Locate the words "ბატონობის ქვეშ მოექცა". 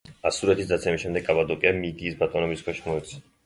2.25-3.25